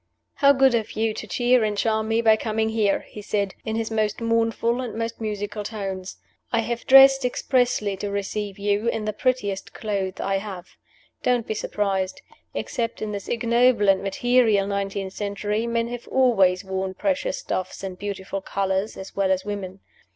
"How 0.37 0.51
good 0.51 0.73
of 0.73 0.93
you 0.93 1.13
to 1.13 1.27
cheer 1.27 1.63
and 1.63 1.77
charm 1.77 2.07
me 2.07 2.23
by 2.23 2.35
coming 2.35 2.69
here!" 2.69 3.01
he 3.01 3.21
said, 3.21 3.53
in 3.63 3.75
his 3.75 3.91
most 3.91 4.19
mournful 4.19 4.81
and 4.81 4.95
most 4.95 5.21
musical 5.21 5.63
tones. 5.63 6.17
"I 6.51 6.61
have 6.61 6.87
dressed, 6.87 7.23
expressly 7.23 7.95
to 7.97 8.09
receive 8.09 8.57
you, 8.57 8.87
in 8.87 9.05
the 9.05 9.13
prettiest 9.13 9.75
clothes 9.75 10.19
I 10.19 10.39
have. 10.39 10.69
Don't 11.21 11.45
be 11.45 11.53
surprised. 11.53 12.23
Except 12.55 12.99
in 13.03 13.11
this 13.11 13.27
ignoble 13.29 13.89
and 13.89 14.01
material 14.01 14.65
nineteenth 14.65 15.13
century, 15.13 15.67
men 15.67 15.87
have 15.89 16.07
always 16.07 16.63
worn 16.63 16.95
precious 16.95 17.37
stuffs 17.37 17.83
and 17.83 17.95
beautiful 17.95 18.41
colors 18.41 18.97
as 18.97 19.15
well 19.15 19.31
as 19.31 19.45
women. 19.45 19.81